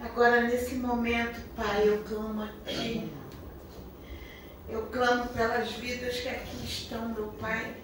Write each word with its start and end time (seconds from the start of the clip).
Agora, 0.00 0.42
nesse 0.42 0.76
momento, 0.76 1.40
Pai, 1.56 1.88
eu 1.88 2.04
clamo 2.04 2.42
a 2.42 2.48
Ti. 2.64 3.10
Eu 4.68 4.86
clamo 4.86 5.26
pelas 5.28 5.72
vidas 5.72 6.20
que 6.20 6.28
aqui 6.28 6.64
estão, 6.64 7.08
meu 7.08 7.28
Pai. 7.40 7.74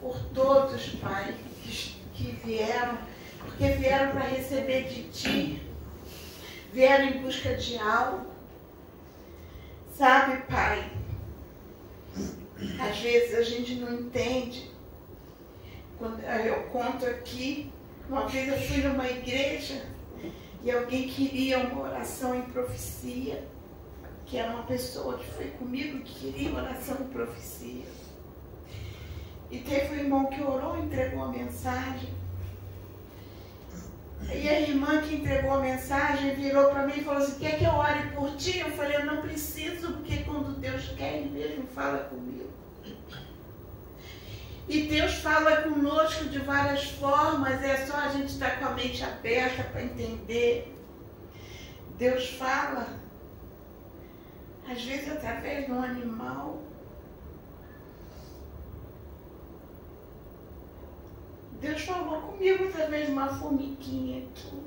Por 0.00 0.18
todos, 0.32 0.88
Pai, 1.02 1.34
que, 1.62 2.00
que 2.14 2.32
vieram, 2.44 2.96
porque 3.40 3.68
vieram 3.72 4.12
para 4.12 4.22
receber 4.22 4.88
de 4.88 5.02
Ti. 5.10 5.62
Vieram 6.72 7.08
em 7.08 7.22
busca 7.22 7.54
de 7.54 7.76
algo. 7.78 8.26
Sabe, 9.94 10.42
Pai, 10.46 10.90
às 12.80 12.98
vezes 13.00 13.34
a 13.34 13.42
gente 13.42 13.74
não 13.74 13.92
entende. 13.92 14.70
Quando 15.98 16.20
eu 16.20 16.62
conto 16.64 17.04
aqui, 17.04 17.70
uma 18.08 18.26
vez 18.26 18.48
eu 18.48 18.66
fui 18.66 18.78
numa 18.78 19.06
igreja 19.06 19.93
e 20.62 20.70
alguém 20.70 21.08
queria 21.08 21.58
uma 21.58 21.82
oração 21.82 22.34
em 22.34 22.42
profecia, 22.42 23.44
que 24.26 24.38
era 24.38 24.52
uma 24.52 24.62
pessoa 24.62 25.18
que 25.18 25.26
foi 25.26 25.46
comigo 25.48 26.00
que 26.00 26.14
queria 26.14 26.54
oração 26.54 26.96
em 27.00 27.08
profecia. 27.12 27.84
E 29.50 29.58
teve 29.58 29.94
um 29.94 29.98
irmão 29.98 30.26
que 30.26 30.42
orou, 30.42 30.78
entregou 30.78 31.24
a 31.24 31.28
mensagem. 31.28 32.08
E 34.32 34.48
a 34.48 34.60
irmã 34.60 35.02
que 35.02 35.16
entregou 35.16 35.52
a 35.52 35.60
mensagem 35.60 36.34
virou 36.34 36.70
para 36.70 36.86
mim 36.86 36.94
e 36.96 37.04
falou 37.04 37.22
assim: 37.22 37.38
Quer 37.38 37.58
que 37.58 37.64
eu 37.64 37.72
ore 37.72 38.08
por 38.14 38.34
ti? 38.36 38.58
Eu 38.58 38.70
falei: 38.70 38.96
Eu 38.96 39.06
não 39.06 39.20
preciso, 39.20 39.92
porque 39.92 40.22
quando 40.24 40.58
Deus 40.58 40.88
quer, 40.96 41.18
Ele 41.18 41.30
mesmo 41.30 41.66
fala 41.66 41.98
comigo. 41.98 42.48
E 44.66 44.82
Deus 44.88 45.14
fala 45.16 45.62
conosco 45.62 46.24
de 46.24 46.38
várias 46.38 46.84
formas, 46.84 47.62
é 47.62 47.86
só 47.86 47.96
a 47.96 48.08
gente 48.08 48.28
estar 48.28 48.58
com 48.58 48.66
a 48.66 48.70
mente 48.70 49.04
aberta 49.04 49.62
para 49.64 49.82
entender. 49.82 50.74
Deus 51.98 52.30
fala, 52.30 52.88
às 54.68 54.82
vezes 54.82 55.12
através 55.12 55.66
de 55.66 55.72
um 55.72 55.82
animal. 55.82 56.62
Deus 61.60 61.82
falou 61.82 62.20
comigo 62.22 62.64
através 62.64 63.06
de 63.06 63.12
uma 63.12 63.28
formiguinha 63.28 64.26
aqui. 64.26 64.62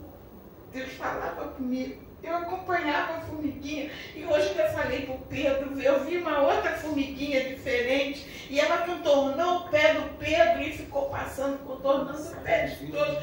Deus 0.72 0.94
falava 0.94 1.50
comigo. 1.50 2.07
Eu 2.24 2.36
acompanhava 2.36 3.18
a 3.18 3.22
formiguinha 3.22 3.92
e 4.16 4.26
hoje 4.26 4.54
eu 4.58 4.70
falei 4.72 5.06
para 5.06 5.16
o 5.16 5.20
Pedro, 5.20 5.82
eu 5.82 6.04
vi 6.04 6.18
uma 6.18 6.42
outra 6.42 6.72
formiguinha 6.72 7.44
diferente 7.48 8.48
e 8.50 8.60
ela 8.60 8.80
contornou 8.80 9.58
o 9.58 9.70
pé 9.70 9.94
do 9.94 10.18
Pedro 10.18 10.62
e 10.62 10.72
ficou 10.72 11.10
passando, 11.10 11.60
contornando 11.66 12.20
o 12.20 12.36
pé 12.42 12.66
de 12.68 12.92
todos. 12.92 13.18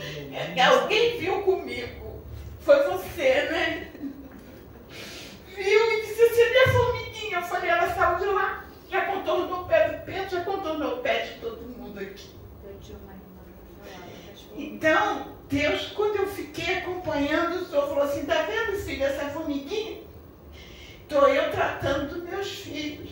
Alguém 0.82 1.18
viu 1.18 1.42
comigo. 1.42 2.22
Foi 2.60 2.82
você, 2.84 3.48
né? 3.50 3.90
Viu 5.54 5.92
e 5.92 6.00
disse 6.00 6.22
assim, 6.22 6.50
minha 6.50 6.68
formiguinha. 6.68 7.36
Eu 7.38 7.42
falei, 7.42 7.70
ela 7.70 7.94
saiu 7.94 8.18
de 8.18 8.26
lá. 8.26 8.64
Já 8.90 9.06
contornou 9.06 9.62
o 9.62 9.64
pé 9.66 9.88
do 9.88 10.04
Pedro, 10.04 10.30
já 10.30 10.44
contornou 10.44 10.94
o 10.94 10.98
pé 10.98 11.26
de 11.26 11.40
todo 11.40 11.68
mundo 11.68 11.98
aqui. 11.98 12.30
Então, 14.56 15.33
Deus, 15.54 15.86
quando 15.94 16.16
eu 16.16 16.26
fiquei 16.26 16.78
acompanhando, 16.78 17.62
o 17.62 17.66
Senhor 17.66 17.86
falou 17.86 18.02
assim, 18.02 18.24
tá 18.24 18.42
vendo, 18.42 18.76
filho, 18.76 19.04
essa 19.04 19.30
formiguinha? 19.30 19.98
Estou 21.02 21.28
eu 21.28 21.52
tratando 21.52 22.12
dos 22.12 22.24
meus 22.24 22.48
filhos. 22.48 23.10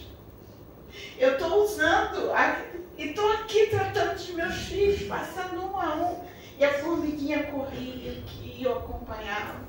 Eu 1.16 1.34
estou 1.34 1.62
usando, 1.62 2.32
e 2.98 3.10
estou 3.10 3.30
aqui 3.30 3.68
tratando 3.68 4.14
dos 4.14 4.30
meus 4.30 4.56
filhos, 4.56 5.04
passando 5.04 5.62
um 5.62 5.76
a 5.76 5.94
um. 5.94 6.24
E 6.58 6.64
a 6.64 6.74
formiguinha 6.80 7.44
corria 7.44 8.20
e 8.42 8.64
eu 8.64 8.76
acompanhava. 8.76 9.60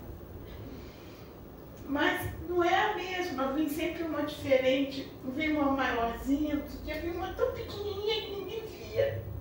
Mas 1.88 2.28
não 2.50 2.64
é 2.64 2.74
a 2.74 2.96
mesma, 2.96 3.52
vem 3.52 3.70
sempre 3.70 4.02
uma 4.02 4.24
diferente. 4.24 5.12
Vem 5.36 5.56
uma 5.56 5.72
maiorzinha, 5.72 6.56
outro 6.56 6.78
dia 6.84 7.00
vem 7.02 7.12
uma 7.12 7.34
tão 7.34 7.52
pequenininha 7.52 8.22
que 8.22 8.32
ninguém 8.32 8.64
via. 8.66 9.33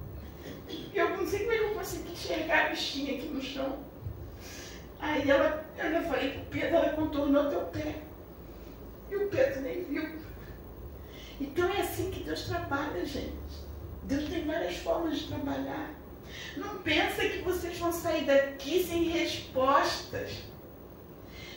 Eu 0.94 1.16
não 1.16 1.26
sei 1.26 1.41
como 1.41 1.53
é 1.53 1.58
que 1.58 1.64
eu 1.64 1.75
consegui 1.75 2.12
enxergar 2.12 2.66
a 2.66 2.69
bichinha 2.70 3.14
aqui 3.14 3.26
no 3.26 3.42
chão. 3.42 3.78
Aí 5.00 5.28
ela, 5.28 5.64
eu 5.78 6.03
falei 6.03 6.30
pro 6.30 6.44
Pedro, 6.44 6.76
ela 6.76 6.92
contornou 6.92 7.50
teu 7.50 7.60
pé. 7.62 7.97
E 9.10 9.16
o 9.16 9.28
Pedro 9.28 9.62
nem 9.62 9.84
viu. 9.84 10.08
Então 11.41 11.69
é 11.69 11.80
assim 11.80 12.10
que 12.10 12.22
Deus 12.22 12.44
trabalha, 12.44 13.04
gente. 13.04 13.32
Deus 14.04 14.28
tem 14.28 14.44
várias 14.44 14.76
formas 14.76 15.19
de 15.19 15.28
trabalhar. 15.28 15.91
Não 16.56 16.78
pensa 16.78 17.28
que 17.28 17.38
vocês 17.38 17.78
vão 17.78 17.92
sair 17.92 18.24
daqui 18.24 18.84
sem 18.84 19.04
respostas. 19.04 20.30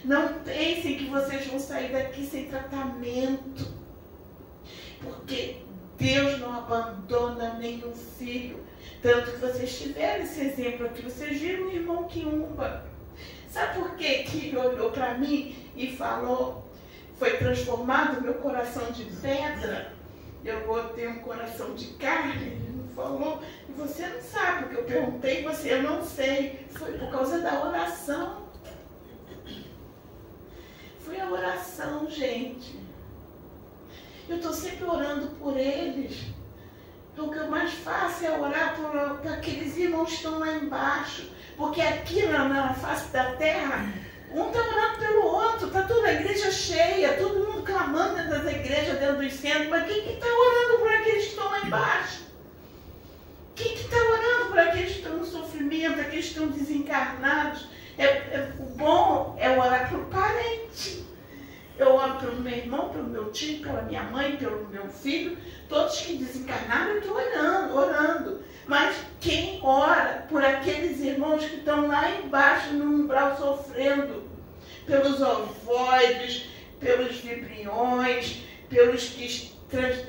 Não 0.03 0.34
pensem 0.40 0.97
que 0.97 1.06
vocês 1.06 1.47
vão 1.47 1.59
sair 1.59 1.91
daqui 1.91 2.25
sem 2.25 2.47
tratamento. 2.47 3.73
Porque 5.02 5.57
Deus 5.97 6.40
não 6.40 6.53
abandona 6.53 7.56
nenhum 7.56 7.94
filho. 7.94 8.59
Tanto 9.05 9.33
que 9.33 9.38
vocês 9.38 9.77
tiveram 9.77 10.23
esse 10.23 10.41
exemplo 10.41 10.88
aqui, 10.88 11.03
vocês 11.03 11.39
viram 11.39 11.67
o 11.67 11.71
irmão 11.71 12.05
Quiumba. 12.05 12.83
Sabe 13.47 13.77
por 13.77 13.95
que 13.95 14.23
que 14.23 14.47
ele 14.47 14.57
olhou 14.57 14.89
para 14.89 15.16
mim 15.16 15.55
e 15.75 15.95
falou, 15.95 16.67
foi 17.19 17.38
transformado 17.38 18.19
meu 18.19 18.33
coração 18.33 18.91
de 18.91 19.03
pedra? 19.21 19.93
Eu 20.43 20.66
vou 20.66 20.85
ter 20.85 21.07
um 21.07 21.19
coração 21.19 21.75
de 21.75 21.85
carne. 21.97 22.47
Ele 22.47 22.89
falou, 22.95 23.43
e 23.69 23.73
você 23.73 24.07
não 24.07 24.21
sabe, 24.23 24.63
porque 24.63 24.77
eu 24.77 24.83
perguntei 24.85 25.43
você, 25.43 25.73
eu 25.75 25.83
não 25.83 26.03
sei. 26.03 26.66
Foi 26.72 26.93
por 26.93 27.11
causa 27.11 27.41
da 27.41 27.63
oração. 27.63 28.47
Foi 31.01 31.19
a 31.19 31.29
oração, 31.29 32.09
gente. 32.09 32.79
Eu 34.27 34.37
estou 34.37 34.51
sempre 34.51 34.83
orando 34.83 35.27
por 35.35 35.55
eles. 35.55 36.33
Então, 37.16 37.28
o 37.28 37.31
que 37.31 37.38
eu 37.38 37.48
mais 37.48 37.72
faço 37.72 38.26
é 38.26 38.38
orar 38.38 38.76
por, 38.76 39.31
aqueles 39.31 39.78
irmãos 39.78 40.09
que 40.09 40.16
estão 40.16 40.38
lá 40.38 40.52
embaixo. 40.52 41.31
Porque 41.56 41.80
aqui 41.80 42.26
na, 42.26 42.50
na 42.50 42.74
face 42.74 43.09
da 43.14 43.31
terra, 43.38 43.88
um 44.34 44.48
está 44.48 44.59
orando 44.59 45.00
pelo 45.00 45.26
outro, 45.26 45.68
está 45.68 45.84
toda 45.84 46.09
a 46.09 46.14
igreja 46.14 46.52
cheia, 46.52 47.14
todo 47.14 47.40
mundo 47.40 47.64
clamando 47.64 48.16
dentro 48.16 48.31
das 48.31 48.53
igrejas, 48.53 49.00
dentro 49.00 49.22
dos 49.22 49.31
centros, 49.31 49.70
mas 49.70 49.88
quem 49.88 50.14
está 50.14 50.28
orando 50.28 50.80
por 50.80 50.92
aqueles 50.92 51.24
que 51.24 51.30
estão 51.30 51.52
lá 51.52 51.62
embaixo? 51.62 52.26
Quem 53.56 53.74
está 53.76 53.84
que 53.84 53.96
tá 53.96 54.12
orando 54.12 54.46
por 54.50 54.59
aqueles 54.59 54.92
que 54.92 54.97
estão 54.97 55.16
no 55.16 55.26
sofrimento, 55.26 56.02
aqueles 56.02 56.26
que 56.26 56.32
estão 56.34 56.47
desencarnados? 56.47 57.70
É, 57.97 58.03
é, 58.03 58.52
o 58.59 58.64
bom 58.76 59.38
é 59.40 59.58
orar 59.58 59.88
para 59.88 59.97
o 60.00 60.06
parente. 60.08 61.06
Eu 61.78 61.94
oro 61.94 62.16
pelo 62.20 62.42
meu 62.42 62.53
irmão, 62.53 62.90
pelo 62.90 63.06
meu 63.06 63.32
tio, 63.32 63.62
pela 63.62 63.82
minha 63.82 64.03
mãe, 64.03 64.38
pelo 64.38 64.66
meu 64.68 64.88
filho, 64.88 65.38
todos 65.68 66.00
que 66.02 66.16
desencarnaram, 66.45 66.91
eu 66.91 67.00
estou 67.00 67.16
orando, 67.16 67.75
orando. 67.75 68.39
Mas 68.67 68.95
quem 69.19 69.59
ora 69.63 70.25
por 70.29 70.44
aqueles 70.44 71.00
irmãos 71.00 71.44
que 71.44 71.57
estão 71.57 71.88
lá 71.88 72.09
embaixo 72.19 72.73
no 72.73 73.03
umbral 73.03 73.38
sofrendo, 73.38 74.23
pelos 74.85 75.22
ovoides, 75.22 76.50
pelos 76.79 77.17
vibriões, 77.17 78.44
pelos 78.69 79.09
que 79.09 79.53
trans, 79.69 80.05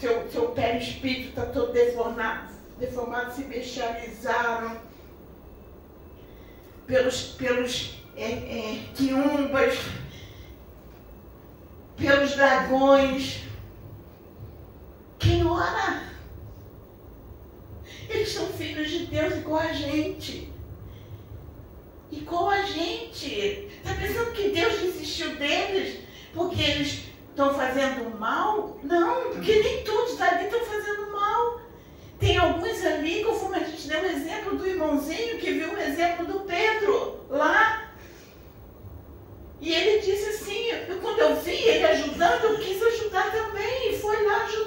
seu, 0.00 0.30
seu 0.30 0.48
perispírito 0.48 1.28
está 1.28 1.46
todo 1.46 1.72
deformado, 1.72 2.52
deformado, 2.78 3.34
se 3.34 3.42
bestializaram, 3.44 4.76
pelos, 6.86 7.22
pelos 7.32 8.02
é, 8.16 8.30
é, 8.30 8.80
quiumbas, 8.94 9.78
pelos 11.96 12.36
dragões. 12.36 13.42
Quem 15.18 15.46
ora? 15.46 16.06
Eles 18.08 18.32
são 18.32 18.45
filhos 18.56 18.90
de 18.90 19.06
Deus 19.06 19.34
igual 19.34 19.60
a 19.60 19.72
gente. 19.72 20.52
Igual 22.10 22.50
a 22.50 22.62
gente. 22.62 23.70
Está 23.78 23.94
pensando 23.94 24.32
que 24.32 24.50
Deus 24.50 24.80
desistiu 24.80 25.36
deles 25.36 26.00
porque 26.34 26.62
eles 26.62 27.04
estão 27.30 27.54
fazendo 27.54 28.18
mal? 28.18 28.78
Não, 28.82 29.30
porque 29.32 29.62
nem 29.62 29.82
todos 29.84 30.20
ali 30.20 30.44
estão 30.44 30.60
fazendo 30.60 31.10
mal. 31.12 31.60
Tem 32.18 32.38
alguns 32.38 32.84
ali, 32.84 33.22
conforme 33.24 33.58
a 33.58 33.64
gente 33.64 33.88
deu 33.88 34.00
o 34.00 34.06
exemplo 34.06 34.56
do 34.56 34.66
irmãozinho 34.66 35.38
que 35.38 35.52
viu 35.52 35.72
o 35.72 35.78
exemplo 35.78 36.24
do 36.26 36.40
Pedro 36.40 37.20
lá 37.28 37.86
e 39.60 39.72
ele 39.72 40.00
disse 40.00 40.28
assim, 40.28 40.68
quando 41.00 41.18
eu 41.18 41.36
vi 41.36 41.56
ele 41.56 41.84
ajudando, 41.86 42.44
eu 42.44 42.58
quis 42.58 42.82
ajudar 42.82 43.32
também, 43.32 43.90
e 43.90 43.98
foi 43.98 44.22
lá 44.24 44.44
ajudar. 44.44 44.65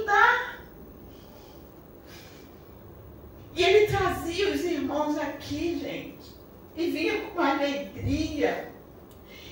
via 4.39 4.53
os 4.53 4.63
irmãos 4.63 5.18
aqui, 5.18 5.77
gente, 5.80 6.31
e 6.75 6.89
vinha 6.91 7.21
com 7.21 7.39
uma 7.39 7.51
alegria. 7.51 8.69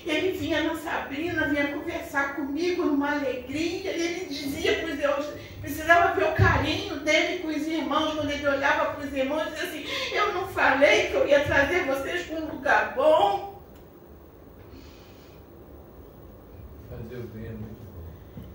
Ele 0.06 0.32
vinha 0.32 0.62
na 0.62 0.76
Sabrina, 0.76 1.48
vinha 1.48 1.74
conversar 1.74 2.36
comigo 2.36 2.84
numa 2.84 3.12
alegria, 3.12 3.94
e 3.94 4.00
ele 4.00 4.24
dizia 4.26 4.78
para 4.78 4.86
os 4.86 4.98
irmãos, 4.98 5.26
precisava 5.60 6.14
ver 6.14 6.24
o 6.24 6.34
carinho 6.34 7.00
dele 7.00 7.40
com 7.40 7.48
os 7.48 7.66
irmãos, 7.66 8.14
quando 8.14 8.30
ele 8.30 8.48
olhava 8.48 8.94
para 8.94 9.06
os 9.06 9.12
irmãos 9.12 9.44
dizia 9.50 9.64
assim, 9.64 9.84
eu 10.14 10.32
não 10.32 10.48
falei 10.48 11.08
que 11.08 11.14
eu 11.14 11.28
ia 11.28 11.44
trazer 11.44 11.84
vocês 11.84 12.26
para 12.26 12.36
um 12.36 12.46
lugar 12.46 12.94
bom. 12.94 13.62
Fazer 16.88 17.16
o 17.16 17.26
bem 17.26 17.46
é 17.46 17.50
muito 17.50 17.82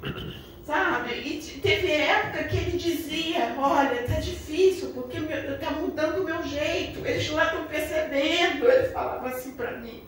bom. 0.02 0.40
Sabe? 0.66 1.12
E 1.12 1.60
teve 1.62 1.92
época 1.92 2.46
que 2.46 2.56
ele 2.56 2.78
dizia, 2.78 3.54
olha, 3.58 4.08
tá 4.08 4.20
difícil, 4.22 4.92
porque 4.94 5.20
meu, 5.20 5.60
tá 5.60 5.72
mudando 5.72 6.22
o 6.22 6.24
meu 6.24 6.42
jeito, 6.44 7.06
eles 7.06 7.30
lá 7.32 7.46
estão 7.46 7.66
percebendo. 7.66 8.66
Ele 8.66 8.88
falava 8.90 9.28
assim 9.28 9.52
para 9.54 9.72
mim. 9.72 10.04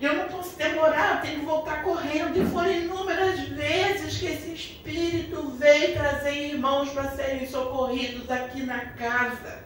Eu 0.00 0.14
não 0.14 0.28
posso 0.28 0.56
demorar, 0.56 1.16
eu 1.16 1.22
tenho 1.22 1.40
que 1.40 1.46
voltar 1.46 1.82
correndo. 1.82 2.36
E 2.36 2.46
foram 2.46 2.70
inúmeras 2.70 3.40
vezes 3.40 4.18
que 4.18 4.26
esse 4.26 4.52
espírito 4.54 5.50
veio 5.58 5.94
trazer 5.94 6.52
irmãos 6.52 6.90
para 6.90 7.10
serem 7.10 7.46
socorridos 7.46 8.30
aqui 8.30 8.62
na 8.64 8.86
casa. 8.86 9.64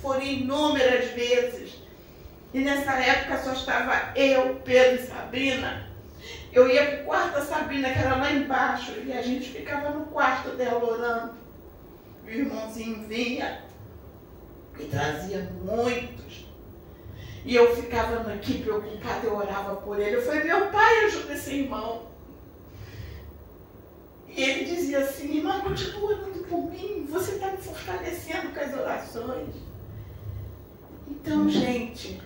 Foram 0.00 0.22
inúmeras 0.22 1.10
vezes. 1.10 1.74
E 2.54 2.60
nessa 2.60 2.92
época 2.92 3.38
só 3.42 3.52
estava 3.52 4.18
eu, 4.18 4.56
Pedro 4.64 5.02
e 5.02 5.06
Sabrina. 5.06 5.87
Eu 6.52 6.68
ia 6.68 6.86
para 6.86 7.00
o 7.02 7.04
quarto 7.04 7.34
da 7.34 7.44
Sabrina, 7.44 7.92
que 7.92 7.98
era 7.98 8.16
lá 8.16 8.32
embaixo, 8.32 8.92
e 9.04 9.12
a 9.12 9.22
gente 9.22 9.50
ficava 9.50 9.90
no 9.90 10.06
quarto 10.06 10.50
dela 10.56 10.82
orando. 10.82 11.32
O 12.24 12.30
irmãozinho 12.30 13.06
vinha 13.06 13.62
e 14.78 14.84
trazia 14.84 15.50
muitos. 15.62 16.46
E 17.44 17.54
eu 17.54 17.74
ficava 17.74 18.32
aqui 18.32 18.62
preocupada, 18.62 19.26
eu 19.26 19.36
orava 19.36 19.76
por 19.76 19.98
ele. 19.98 20.16
Eu 20.16 20.22
falei, 20.22 20.44
meu 20.44 20.66
pai 20.68 21.04
ajuda 21.06 21.34
esse 21.34 21.54
irmão. 21.54 22.08
E 24.28 24.42
ele 24.42 24.64
dizia 24.64 25.00
assim, 25.00 25.38
irmã, 25.38 25.60
continua 25.60 26.10
orando 26.10 26.44
por 26.44 26.70
mim, 26.70 27.06
você 27.10 27.32
está 27.32 27.50
me 27.50 27.58
fortalecendo 27.58 28.50
com 28.52 28.60
as 28.60 28.74
orações. 28.74 29.48
Então, 31.08 31.48
gente, 31.48 32.20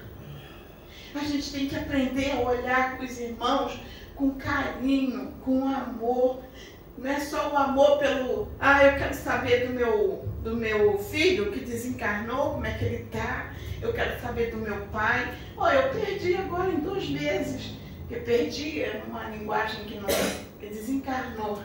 a 1.15 1.21
gente 1.21 1.53
tem 1.53 1.69
que 1.69 1.77
aprender 1.77 2.33
a 2.33 2.41
olhar 2.41 2.97
para 2.97 3.07
os 3.07 3.19
irmãos 3.19 3.81
com 4.23 4.31
carinho, 4.35 5.33
com 5.45 5.67
amor. 5.67 6.41
Não 6.97 7.11
é 7.11 7.19
só 7.19 7.53
o 7.53 7.57
amor 7.57 7.99
pelo, 7.99 8.49
ah, 8.61 8.85
eu 8.85 8.97
quero 8.97 9.15
saber 9.15 9.67
do 9.67 9.73
meu, 9.73 10.29
do 10.45 10.57
meu 10.57 10.97
filho 10.99 11.51
que 11.51 11.65
desencarnou, 11.65 12.53
como 12.53 12.67
é 12.67 12.73
que 12.73 12.85
ele 12.85 13.05
está. 13.05 13.53
Eu 13.81 13.93
quero 13.93 14.21
saber 14.21 14.53
do 14.53 14.59
meu 14.59 14.77
pai. 14.93 15.35
Oh, 15.57 15.67
eu 15.67 15.91
perdi 15.91 16.37
agora 16.37 16.71
em 16.71 16.79
dois 16.79 17.09
meses. 17.09 17.73
Que 18.09 18.17
perdi 18.21 18.83
é 18.83 19.03
uma 19.09 19.29
linguagem 19.31 19.85
que 19.87 19.97
não 19.97 20.07
que 20.61 20.67
desencarnou. 20.67 21.61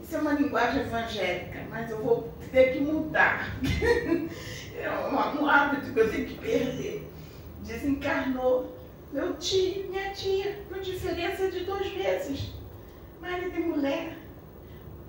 Isso 0.00 0.14
é 0.14 0.18
uma 0.20 0.34
linguagem 0.34 0.82
evangélica, 0.82 1.58
mas 1.68 1.90
eu 1.90 2.00
vou 2.00 2.32
ter 2.52 2.74
que 2.74 2.80
mudar. 2.80 3.56
é 4.78 4.90
um 4.90 5.48
hábito 5.48 5.92
que 5.92 5.98
eu 5.98 6.08
tenho 6.08 6.26
que 6.26 6.34
perder. 6.34 7.10
Desencarnou 7.64 8.75
meu 9.16 9.32
tio, 9.38 9.88
minha 9.88 10.12
tia, 10.12 10.62
com 10.68 10.78
diferença 10.78 11.50
de 11.50 11.60
dois 11.64 11.90
meses. 11.96 12.50
Marido 13.18 13.58
e 13.58 13.60
mulher. 13.60 14.18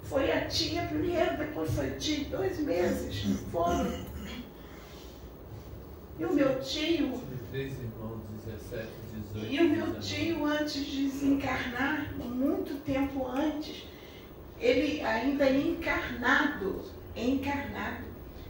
Foi 0.03 0.31
a 0.31 0.47
tia 0.47 0.83
primeiro, 0.83 1.35
depois 1.35 1.69
foi 1.71 1.89
tio, 1.97 2.23
dois 2.29 2.57
meses. 2.59 3.41
Foram. 3.51 4.05
E 6.17 6.23
o 6.23 6.33
meu 6.33 6.57
tio. 6.61 7.21
Três 7.51 7.73
irmãos, 7.73 8.21
17, 8.45 8.87
18. 9.33 9.53
E 9.53 9.59
o 9.59 9.69
meu 9.69 9.99
tio, 9.99 10.45
antes 10.45 10.85
de 10.85 11.09
desencarnar, 11.09 12.13
muito 12.17 12.81
tempo 12.85 13.27
antes, 13.27 13.83
ele 14.57 15.01
ainda 15.01 15.49
encarnado, 15.49 16.81
encarnado, 17.13 18.05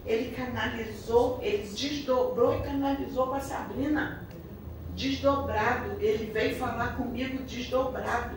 ele 0.06 0.36
canalizou, 0.36 1.40
ele 1.42 1.68
desdobrou 1.68 2.60
e 2.60 2.62
canalizou 2.62 3.26
com 3.26 3.34
a 3.34 3.42
Sabrina 3.42 4.28
desdobrado. 4.98 5.92
Ele 6.02 6.32
veio 6.32 6.58
falar 6.58 6.98
comigo 6.98 7.44
desdobrado. 7.44 8.36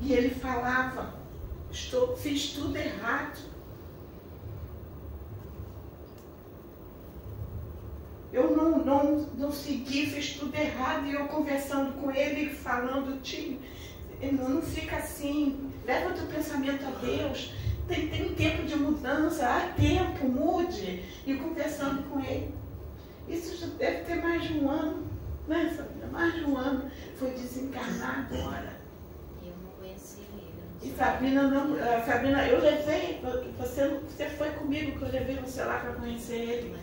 E 0.00 0.12
ele 0.12 0.30
falava, 0.30 1.12
estou, 1.70 2.16
fiz 2.16 2.52
tudo 2.52 2.76
errado. 2.76 3.48
Eu 8.32 8.56
não, 8.56 8.84
não, 8.84 9.20
não 9.36 9.52
segui, 9.52 10.06
fiz 10.06 10.36
tudo 10.38 10.54
errado. 10.54 11.06
E 11.06 11.14
eu 11.14 11.26
conversando 11.26 12.00
com 12.00 12.12
ele, 12.12 12.54
falando, 12.54 13.20
tio, 13.20 13.58
não 14.32 14.62
fica 14.62 14.96
assim, 14.96 15.70
leva 15.84 16.14
teu 16.14 16.26
pensamento 16.26 16.86
a 16.86 16.90
Deus. 17.04 17.52
Tem, 17.88 18.08
tem 18.08 18.34
tempo 18.34 18.64
de 18.64 18.76
mudança, 18.76 19.48
há 19.48 19.72
tempo, 19.72 20.28
mude. 20.28 21.02
E 21.26 21.34
conversando 21.34 22.08
com 22.08 22.20
ele. 22.20 22.57
Isso 23.28 23.56
já 23.56 23.66
deve 23.66 24.04
ter 24.04 24.22
mais 24.22 24.42
de 24.42 24.54
um 24.54 24.70
ano, 24.70 25.06
né, 25.46 25.74
Sabrina? 25.76 26.06
Mais 26.06 26.34
de 26.34 26.44
um 26.44 26.56
ano. 26.56 26.90
Foi 27.18 27.30
desencarnar 27.30 28.28
agora. 28.30 28.76
Eu 29.42 29.52
não 29.62 29.70
conheci 29.78 30.20
ele. 30.32 30.54
E 30.82 30.96
Sabrina 30.96 31.42
não. 31.42 31.74
A 31.74 32.00
Sabrina, 32.04 32.46
eu 32.46 32.60
levei, 32.60 33.20
você, 33.58 34.00
você 34.08 34.26
foi 34.30 34.50
comigo 34.50 34.98
que 34.98 35.04
eu 35.04 35.12
levei 35.12 35.36
você 35.36 35.62
lá 35.62 35.78
para 35.80 35.94
conhecer 35.94 36.36
ele. 36.36 36.76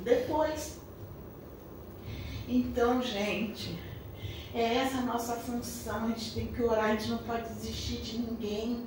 Depois. 0.00 0.78
Então, 2.48 3.02
gente, 3.02 3.78
é 4.54 4.76
essa 4.76 4.98
a 4.98 5.02
nossa 5.02 5.34
função. 5.36 6.04
A 6.04 6.08
gente 6.08 6.34
tem 6.34 6.46
que 6.48 6.62
orar, 6.62 6.86
a 6.86 6.94
gente 6.94 7.10
não 7.10 7.18
pode 7.18 7.48
desistir 7.48 7.98
de 7.98 8.18
ninguém. 8.18 8.86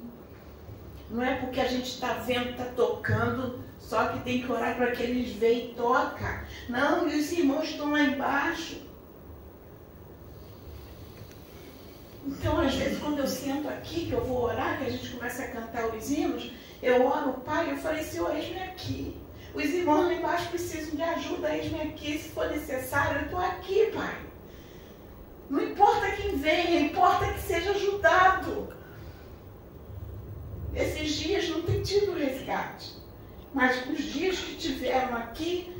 Não 1.13 1.21
é 1.21 1.35
porque 1.35 1.61
a 1.61 1.67
gente 1.67 1.89
está 1.91 2.13
vendo, 2.13 2.49
está 2.49 2.65
tocando, 2.65 3.63
só 3.79 4.07
que 4.07 4.19
tem 4.21 4.41
que 4.41 4.51
orar 4.51 4.75
para 4.75 4.89
que 4.91 5.03
eles 5.03 5.33
vejam 5.33 5.69
e 5.69 5.73
tocam. 5.75 6.39
Não, 6.67 7.07
e 7.07 7.19
os 7.19 7.31
irmãos 7.31 7.69
estão 7.69 7.91
lá 7.91 8.01
embaixo. 8.01 8.81
Então, 12.25 12.59
às 12.59 12.73
vezes, 12.73 12.97
quando 12.97 13.19
eu 13.19 13.27
sento 13.27 13.69
aqui, 13.69 14.07
que 14.07 14.11
eu 14.13 14.25
vou 14.25 14.45
orar, 14.45 14.79
que 14.79 14.85
a 14.85 14.89
gente 14.89 15.07
começa 15.11 15.43
a 15.43 15.49
cantar 15.49 15.85
os 15.85 16.09
hinos, 16.09 16.51
eu 16.81 17.05
oro, 17.05 17.33
Pai, 17.45 17.71
eu 17.71 17.77
falei, 17.77 18.03
Senhor, 18.03 18.35
eis-me 18.35 18.63
aqui. 18.63 19.15
Os 19.53 19.65
irmãos 19.65 20.07
lá 20.07 20.13
embaixo 20.15 20.49
precisam 20.49 20.95
de 20.95 21.03
ajuda, 21.03 21.55
eis-me 21.55 21.79
aqui. 21.79 22.17
Se 22.17 22.29
for 22.29 22.49
necessário, 22.49 23.19
eu 23.19 23.25
estou 23.25 23.39
aqui, 23.39 23.91
Pai. 23.93 24.17
Não 25.47 25.61
importa 25.61 26.09
quem 26.13 26.37
venha, 26.37 26.79
importa 26.79 27.31
que 27.33 27.41
seja 27.41 27.69
ajudado. 27.69 28.73
Esses 30.75 31.15
dias 31.15 31.49
não 31.49 31.61
tem 31.61 31.81
tido 31.81 32.13
resgate. 32.13 32.93
Mas 33.53 33.87
os 33.87 34.03
dias 34.11 34.37
que 34.39 34.55
tiveram 34.55 35.15
aqui, 35.15 35.71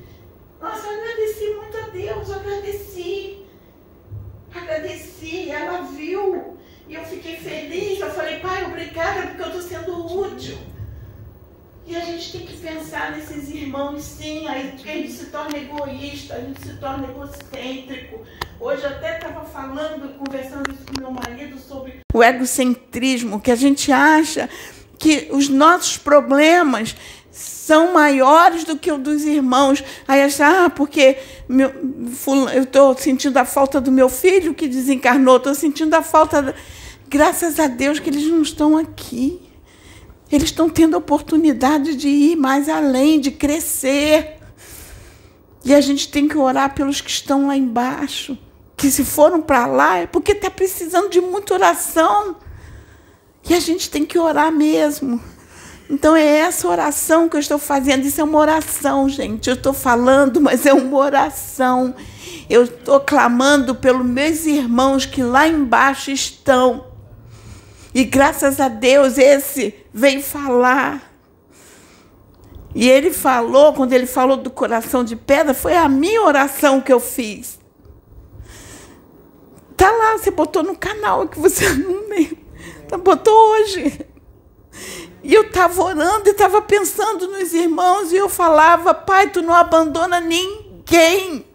nossa, 0.62 0.88
eu 0.88 1.02
agradeci 1.02 1.50
muito 1.56 1.78
a 1.78 1.90
Deus, 1.90 2.30
eu 2.30 2.36
agradeci. 2.36 3.46
Agradeci, 4.54 5.50
ela 5.50 5.82
viu. 5.82 6.58
E 6.88 6.94
eu 6.94 7.04
fiquei 7.04 7.38
feliz. 7.38 8.00
Eu 8.00 8.12
falei, 8.12 8.40
pai, 8.40 8.66
obrigada, 8.66 9.28
porque 9.28 9.42
eu 9.42 9.48
estou 9.48 9.62
sendo 9.62 10.20
útil. 10.20 10.58
E 11.86 11.98
a 11.98 12.00
gente 12.00 12.32
tem 12.32 12.46
que 12.46 12.58
pensar 12.58 13.12
nesses 13.12 13.50
irmãos, 13.50 14.02
sim, 14.04 14.48
aí 14.48 14.70
a 14.70 14.78
gente 14.78 15.12
se 15.12 15.26
torna 15.26 15.58
egoísta, 15.58 16.36
a 16.36 16.40
gente 16.40 16.62
se 16.62 16.78
torna 16.78 17.10
egocêntrico. 17.10 18.26
Hoje 18.58 18.86
até 18.86 19.18
estava 19.18 19.44
falando, 19.44 20.18
conversando 20.18 20.72
isso 20.72 20.86
com 20.86 21.02
meu 21.02 21.12
marido 21.12 21.60
sobre 21.60 22.00
o 22.14 22.24
egocentrismo, 22.24 23.42
que 23.42 23.52
a 23.52 23.56
gente 23.56 23.92
acha 23.92 24.50
que 25.04 25.28
os 25.32 25.50
nossos 25.50 25.98
problemas 25.98 26.96
são 27.30 27.92
maiores 27.92 28.64
do 28.64 28.78
que 28.78 28.90
o 28.90 28.98
dos 28.98 29.24
irmãos. 29.24 29.84
Aí 30.08 30.22
acha, 30.22 30.66
ah, 30.66 30.70
porque 30.70 31.18
meu, 31.46 31.74
eu 32.54 32.64
estou 32.64 32.98
sentindo 32.98 33.36
a 33.36 33.44
falta 33.44 33.82
do 33.82 33.92
meu 33.92 34.08
filho 34.08 34.54
que 34.54 34.66
desencarnou, 34.66 35.36
estou 35.36 35.54
sentindo 35.54 35.94
a 35.94 36.02
falta. 36.02 36.42
Da... 36.42 36.54
Graças 37.10 37.60
a 37.60 37.68
Deus 37.68 38.00
que 38.00 38.10
eles 38.10 38.26
não 38.28 38.42
estão 38.42 38.78
aqui. 38.78 39.42
Eles 40.32 40.46
estão 40.46 40.70
tendo 40.70 40.96
a 40.96 41.00
oportunidade 41.00 41.98
de 41.98 42.08
ir 42.08 42.38
mais 42.38 42.70
além, 42.70 43.20
de 43.20 43.32
crescer. 43.32 44.38
E 45.66 45.76
a 45.76 45.82
gente 45.82 46.08
tem 46.08 46.30
que 46.30 46.38
orar 46.38 46.74
pelos 46.74 47.02
que 47.02 47.10
estão 47.10 47.48
lá 47.48 47.58
embaixo. 47.58 48.38
Que 48.78 48.90
se 48.90 49.04
foram 49.04 49.42
para 49.42 49.66
lá 49.66 49.98
é 49.98 50.08
porque 50.08 50.32
está 50.32 50.50
precisando 50.50 51.10
de 51.10 51.20
muita 51.20 51.56
oração. 51.56 52.38
E 53.50 53.54
a 53.54 53.60
gente 53.60 53.90
tem 53.90 54.06
que 54.06 54.18
orar 54.18 54.52
mesmo. 54.52 55.22
Então 55.90 56.16
é 56.16 56.40
essa 56.40 56.68
oração 56.68 57.28
que 57.28 57.36
eu 57.36 57.40
estou 57.40 57.60
fazendo. 57.60 58.06
Isso 58.06 58.22
é 58.22 58.24
uma 58.24 58.40
oração, 58.40 59.10
gente. 59.10 59.50
Eu 59.50 59.56
estou 59.56 59.74
falando, 59.74 60.40
mas 60.40 60.66
é 60.66 60.74
uma 60.74 60.98
oração. 60.98 61.94
Eu 62.50 62.64
estou 62.64 63.00
clamando 63.00 63.76
pelos 63.76 64.06
meus 64.06 64.46
irmãos 64.46 65.06
que 65.06 65.22
lá 65.22 65.48
embaixo 65.48 66.12
estão. 66.12 66.86
E 67.94 68.04
graças 68.04 68.60
a 68.60 68.70
Deus 68.70 69.18
esse 69.18 69.76
veio 69.94 70.22
falar. 70.22 71.14
E 72.74 72.90
ele 72.90 73.12
falou, 73.12 73.74
quando 73.74 73.94
ele 73.94 74.08
falou 74.08 74.38
do 74.38 74.50
coração 74.50 75.04
de 75.04 75.16
pedra, 75.16 75.54
foi 75.54 75.78
a 75.78 75.88
minha 75.88 76.24
oração 76.24 76.82
que 76.82 76.92
eu 76.92 77.00
fiz. 77.00 77.60
Tá 79.78 79.92
lá, 79.92 80.18
você 80.18 80.32
botou 80.32 80.64
no 80.64 80.76
canal 80.76 81.28
que 81.28 81.40
você 81.40 81.70
não 81.76 82.08
lembra. 82.10 82.43
Botou 83.04 83.34
hoje. 83.52 84.00
E 85.24 85.34
eu 85.34 85.44
estava 85.44 85.82
orando 85.82 86.28
e 86.28 86.32
estava 86.32 86.62
pensando 86.62 87.28
nos 87.28 87.54
irmãos 87.54 88.12
e 88.12 88.18
eu 88.18 88.28
falava, 88.28 88.94
Pai, 88.94 89.30
tu 89.30 89.42
não 89.42 89.54
abandona 89.54 90.20
ninguém. 90.20 91.46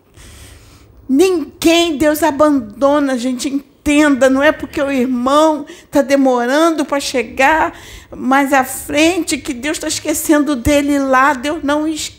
Ninguém, 1.08 1.96
Deus 1.96 2.22
abandona 2.22 3.14
a 3.14 3.16
gente 3.16 3.48
entenda, 3.48 4.28
não 4.28 4.42
é 4.42 4.52
porque 4.52 4.80
o 4.80 4.90
irmão 4.90 5.64
está 5.84 6.02
demorando 6.02 6.84
para 6.84 7.00
chegar 7.00 7.78
mais 8.10 8.52
à 8.52 8.64
frente 8.64 9.38
que 9.38 9.54
Deus 9.54 9.76
está 9.76 9.88
esquecendo 9.88 10.56
dele 10.56 10.98
lá. 10.98 11.34
Deus 11.34 11.62
não 11.62 11.86
esquece, 11.86 12.17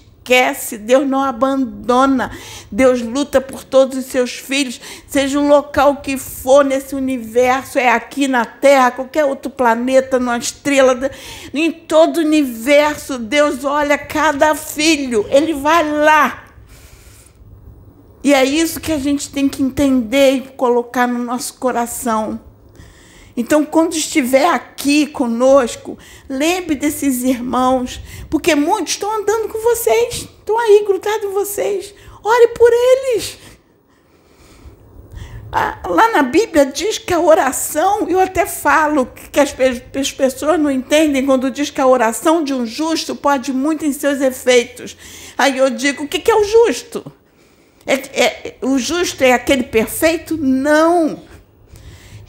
Deus 0.78 1.08
não 1.08 1.24
abandona. 1.24 2.32
Deus 2.72 3.02
luta 3.02 3.40
por 3.42 3.64
todos 3.64 3.98
os 3.98 4.06
seus 4.06 4.32
filhos, 4.32 4.80
seja 5.08 5.40
o 5.40 5.48
local 5.48 5.98
que 5.98 6.18
for 6.18 6.64
nesse 6.64 6.96
universo, 6.96 7.80
é 7.80 7.90
aqui 7.90 8.28
na 8.28 8.46
Terra, 8.46 8.92
qualquer 8.92 9.26
outro 9.26 9.50
planeta, 9.50 10.20
numa 10.20 10.38
estrela, 10.38 11.10
em 11.54 11.72
todo 11.72 12.18
o 12.18 12.22
universo, 12.22 13.18
Deus 13.18 13.64
olha 13.64 13.98
cada 13.98 14.54
filho, 14.56 15.26
ele 15.30 15.54
vai 15.54 15.90
lá 15.90 16.50
e 18.24 18.34
é 18.34 18.44
isso 18.44 18.82
que 18.82 18.92
a 18.92 19.00
gente 19.00 19.32
tem 19.32 19.48
que 19.48 19.64
entender 19.64 20.32
e 20.32 20.42
colocar 20.42 21.08
no 21.08 21.20
nosso 21.20 21.54
coração. 21.54 22.40
Então, 23.40 23.64
quando 23.64 23.94
estiver 23.94 24.50
aqui 24.50 25.08
conosco, 25.08 25.98
lembre 26.28 26.76
desses 26.76 27.24
irmãos, 27.24 28.02
porque 28.30 28.54
muitos 28.54 28.96
estão 28.96 29.10
andando 29.16 29.48
com 29.48 29.58
vocês, 29.60 30.28
estão 30.40 30.60
aí 30.60 30.84
grudados 30.86 31.24
em 31.24 31.32
vocês. 31.32 31.94
Ore 32.22 32.48
por 32.50 32.70
eles. 32.70 33.38
Ah, 35.54 35.80
lá 35.88 36.12
na 36.12 36.22
Bíblia 36.22 36.66
diz 36.66 36.98
que 36.98 37.14
a 37.14 37.22
oração, 37.22 38.10
eu 38.10 38.20
até 38.20 38.46
falo 38.46 39.06
que 39.32 39.40
as, 39.40 39.56
as 39.98 40.12
pessoas 40.12 40.60
não 40.60 40.70
entendem 40.70 41.26
quando 41.26 41.50
diz 41.50 41.70
que 41.70 41.80
a 41.80 41.88
oração 41.88 42.44
de 42.44 42.54
um 42.54 42.66
justo 42.66 43.16
pode 43.16 43.54
muito 43.54 43.86
em 43.86 43.94
seus 43.94 44.20
efeitos. 44.20 44.98
Aí 45.38 45.58
eu 45.58 45.70
digo: 45.70 46.04
o 46.04 46.08
que 46.10 46.30
é 46.30 46.36
o 46.36 46.44
justo? 46.44 47.10
É, 47.88 47.94
é, 47.94 48.56
o 48.64 48.78
justo 48.78 49.24
é 49.24 49.32
aquele 49.32 49.64
perfeito? 49.64 50.36
Não. 50.36 51.29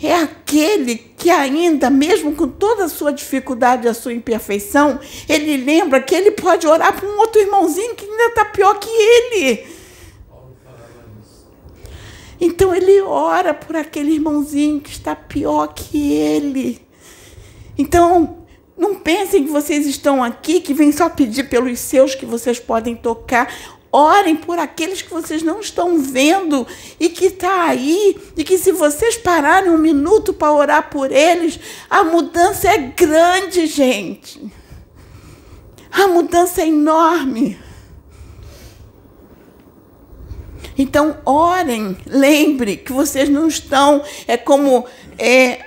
É 0.02 0.14
aquele 0.14 0.96
que 0.96 1.28
ainda, 1.28 1.90
mesmo 1.90 2.34
com 2.34 2.48
toda 2.48 2.84
a 2.84 2.88
sua 2.88 3.12
dificuldade, 3.12 3.86
a 3.86 3.92
sua 3.92 4.14
imperfeição, 4.14 4.98
ele 5.28 5.58
lembra 5.58 6.00
que 6.00 6.14
ele 6.14 6.30
pode 6.30 6.66
orar 6.66 6.98
para 6.98 7.06
um 7.06 7.18
outro 7.18 7.40
irmãozinho 7.40 7.94
que 7.94 8.06
ainda 8.06 8.24
está 8.24 8.44
pior 8.46 8.78
que 8.78 8.88
ele. 8.88 9.66
Então 12.40 12.74
ele 12.74 13.02
ora 13.02 13.52
por 13.52 13.76
aquele 13.76 14.12
irmãozinho 14.12 14.80
que 14.80 14.90
está 14.90 15.14
pior 15.14 15.66
que 15.74 16.12
ele. 16.12 16.80
Então, 17.76 18.38
não 18.76 18.94
pensem 18.94 19.44
que 19.44 19.50
vocês 19.50 19.86
estão 19.86 20.24
aqui, 20.24 20.60
que 20.60 20.72
vêm 20.72 20.90
só 20.90 21.10
pedir 21.10 21.50
pelos 21.50 21.78
seus 21.78 22.14
que 22.14 22.24
vocês 22.24 22.58
podem 22.58 22.96
tocar. 22.96 23.52
Orem 23.92 24.36
por 24.36 24.58
aqueles 24.58 25.02
que 25.02 25.10
vocês 25.10 25.42
não 25.42 25.60
estão 25.60 25.98
vendo 25.98 26.66
e 26.98 27.08
que 27.08 27.26
está 27.26 27.64
aí, 27.64 28.16
e 28.36 28.44
que 28.44 28.56
se 28.56 28.70
vocês 28.70 29.16
pararem 29.16 29.70
um 29.70 29.78
minuto 29.78 30.32
para 30.32 30.52
orar 30.52 30.90
por 30.90 31.10
eles, 31.10 31.58
a 31.88 32.04
mudança 32.04 32.68
é 32.68 32.78
grande, 32.78 33.66
gente. 33.66 34.40
A 35.90 36.06
mudança 36.06 36.62
é 36.62 36.68
enorme. 36.68 37.58
Então, 40.78 41.18
orem, 41.26 41.96
lembre 42.06 42.76
que 42.76 42.92
vocês 42.92 43.28
não 43.28 43.48
estão, 43.48 44.02
é 44.26 44.36
como 44.36 44.86
é, 45.18 45.66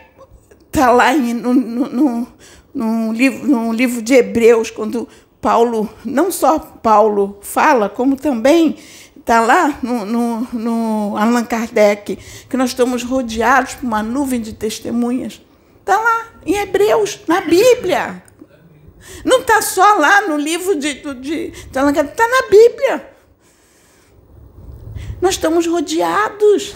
tá 0.71 0.91
lá 0.91 1.13
em, 1.13 1.33
no, 1.33 1.53
no, 1.53 2.27
no, 2.73 3.13
livro, 3.13 3.47
no 3.47 3.71
livro 3.71 4.01
de 4.01 4.15
Hebreus, 4.15 4.71
quando 4.71 5.07
Paulo, 5.43 5.89
não 6.05 6.31
só 6.31 6.57
Paulo 6.57 7.37
fala, 7.41 7.89
como 7.89 8.15
também 8.15 8.77
está 9.17 9.41
lá 9.41 9.77
no, 9.83 10.05
no, 10.05 10.47
no, 10.53 11.17
Allan 11.17 11.43
Kardec, 11.43 12.17
que 12.49 12.55
nós 12.55 12.69
estamos 12.69 13.03
rodeados 13.03 13.73
por 13.73 13.85
uma 13.85 14.01
nuvem 14.01 14.39
de 14.39 14.53
testemunhas. 14.53 15.41
Está 15.81 15.99
lá, 15.99 16.27
em 16.45 16.55
Hebreus, 16.55 17.19
na 17.27 17.41
Bíblia. 17.41 18.23
Não 19.25 19.41
está 19.41 19.61
só 19.61 19.95
lá 19.95 20.21
no 20.21 20.37
livro 20.37 20.77
de, 20.79 20.93
de, 21.15 21.51
de 21.51 21.77
Allan 21.77 21.91
Kardec, 21.91 22.13
está 22.13 22.25
na 22.25 22.49
Bíblia. 22.49 23.09
Nós 25.21 25.33
estamos 25.33 25.67
rodeados. 25.67 26.73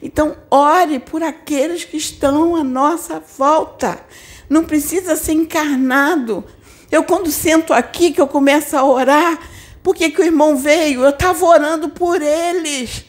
Então, 0.00 0.38
ore 0.50 1.00
por 1.00 1.22
aqueles 1.22 1.84
que 1.84 1.98
estão 1.98 2.56
à 2.56 2.64
nossa 2.64 3.20
volta. 3.36 4.00
Não 4.48 4.64
precisa 4.64 5.16
ser 5.16 5.32
encarnado, 5.32 6.44
eu, 6.90 7.02
quando 7.02 7.30
sento 7.30 7.72
aqui, 7.72 8.12
que 8.12 8.20
eu 8.20 8.26
começo 8.26 8.76
a 8.76 8.84
orar, 8.84 9.38
por 9.82 9.94
que, 9.94 10.10
que 10.10 10.20
o 10.20 10.24
irmão 10.24 10.56
veio? 10.56 11.02
Eu 11.02 11.10
estava 11.10 11.44
orando 11.44 11.88
por 11.88 12.20
eles. 12.20 13.04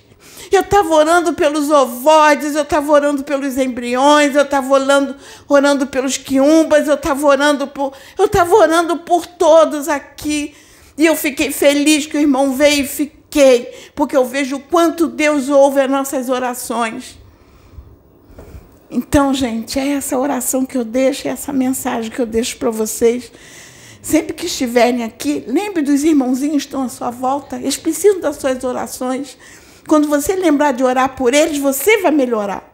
Eu 0.52 0.62
estava 0.62 0.94
orando 0.94 1.34
pelos 1.34 1.70
ovoides, 1.70 2.56
eu 2.56 2.62
estava 2.62 2.92
orando 2.92 3.24
pelos 3.24 3.58
embriões, 3.58 4.36
eu 4.36 4.44
estava 4.44 4.74
orando, 4.74 5.16
orando 5.48 5.88
pelos 5.88 6.18
quiumbas, 6.18 6.88
eu 6.88 6.94
estava 6.94 7.26
orando 7.28 7.68
por, 7.68 7.94
eu 8.18 8.26
estava 8.26 8.56
orando 8.56 8.98
por 8.98 9.26
todos 9.26 9.90
aqui. 9.90 10.54
E 10.98 11.06
eu 11.06 11.16
fiquei 11.16 11.52
feliz 11.52 12.06
que 12.06 12.18
o 12.18 12.20
irmão 12.20 12.54
veio 12.54 12.86
e 12.86 12.88
fiquei, 12.88 13.74
porque 13.94 14.16
eu 14.16 14.26
vejo 14.26 14.56
o 14.56 14.60
quanto 14.60 15.08
Deus 15.08 15.50
ouve 15.50 15.82
as 15.82 15.90
nossas 15.90 16.30
orações. 16.30 17.18
Então, 18.90 19.34
gente, 19.34 19.78
é 19.78 19.90
essa 19.90 20.18
oração 20.18 20.66
que 20.66 20.78
eu 20.78 20.86
deixo, 20.86 21.28
é 21.28 21.32
essa 21.32 21.52
mensagem 21.52 22.10
que 22.10 22.20
eu 22.20 22.26
deixo 22.26 22.58
para 22.58 22.70
vocês. 22.70 23.32
Sempre 24.08 24.34
que 24.34 24.46
estiverem 24.46 25.04
aqui, 25.04 25.44
lembre 25.46 25.82
dos 25.84 26.06
irmãozinhos 26.06 26.64
que 26.64 26.70
estão 26.70 26.84
à 26.84 26.88
sua 26.88 27.10
volta. 27.10 27.58
Eles 27.58 27.76
precisam 27.76 28.22
das 28.22 28.38
suas 28.38 28.64
orações. 28.64 29.38
Quando 29.86 30.08
você 30.08 30.34
lembrar 30.34 30.72
de 30.72 30.82
orar 30.82 31.14
por 31.14 31.34
eles, 31.34 31.58
você 31.58 31.98
vai 31.98 32.12
melhorar. 32.12 32.74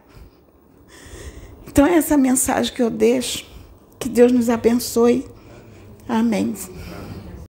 Então, 1.66 1.84
é 1.84 1.96
essa 1.96 2.16
mensagem 2.16 2.72
que 2.72 2.80
eu 2.80 2.88
deixo. 2.88 3.44
Que 3.98 4.08
Deus 4.08 4.30
nos 4.30 4.48
abençoe. 4.48 5.26
Amém. 6.08 6.54